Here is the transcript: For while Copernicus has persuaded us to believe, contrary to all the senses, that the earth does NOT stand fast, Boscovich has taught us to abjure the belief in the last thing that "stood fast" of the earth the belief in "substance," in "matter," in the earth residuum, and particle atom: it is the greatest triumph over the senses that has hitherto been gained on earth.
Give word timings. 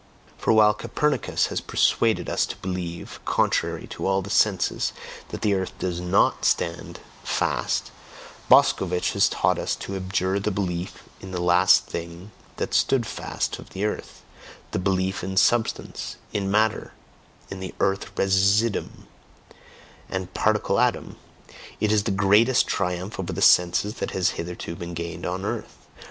For 0.35 0.51
while 0.51 0.73
Copernicus 0.73 1.45
has 1.53 1.61
persuaded 1.61 2.27
us 2.27 2.47
to 2.47 2.55
believe, 2.57 3.19
contrary 3.23 3.85
to 3.91 4.07
all 4.07 4.23
the 4.23 4.31
senses, 4.31 4.93
that 5.29 5.43
the 5.43 5.53
earth 5.53 5.77
does 5.77 5.99
NOT 5.99 6.43
stand 6.43 6.99
fast, 7.23 7.91
Boscovich 8.49 9.13
has 9.13 9.29
taught 9.29 9.59
us 9.59 9.75
to 9.75 9.95
abjure 9.95 10.39
the 10.39 10.49
belief 10.49 11.03
in 11.19 11.29
the 11.29 11.39
last 11.39 11.85
thing 11.85 12.31
that 12.57 12.73
"stood 12.73 13.05
fast" 13.05 13.59
of 13.59 13.69
the 13.73 13.85
earth 13.85 14.23
the 14.71 14.79
belief 14.79 15.23
in 15.23 15.37
"substance," 15.37 16.15
in 16.33 16.49
"matter," 16.49 16.93
in 17.51 17.59
the 17.59 17.75
earth 17.79 18.09
residuum, 18.17 19.05
and 20.09 20.33
particle 20.33 20.79
atom: 20.79 21.15
it 21.79 21.91
is 21.91 22.05
the 22.05 22.09
greatest 22.09 22.65
triumph 22.65 23.19
over 23.19 23.33
the 23.33 23.39
senses 23.39 23.93
that 23.97 24.09
has 24.17 24.29
hitherto 24.29 24.75
been 24.75 24.95
gained 24.95 25.27
on 25.27 25.45
earth. 25.45 25.85